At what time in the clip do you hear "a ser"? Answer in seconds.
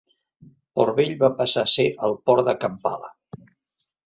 1.67-1.85